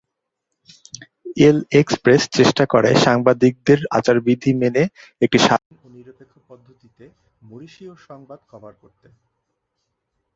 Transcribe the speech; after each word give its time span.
L'Express" 1.41 2.21
চেষ্টা 2.37 2.63
করে 2.65 2.89
সাংবাদিকদের 3.05 3.79
আচার 3.97 4.17
বিধি 4.25 4.51
মেনে, 4.61 4.83
একটি 5.21 5.37
স্বাধীন 5.39 5.75
ও 5.79 5.95
নিরপেক্ষ 5.95 6.33
পদ্ধতিতে 6.49 7.03
মরিশীয় 7.41 7.93
সংবাদ 8.07 8.39
কভার 8.51 8.73
করতে। 8.81 9.07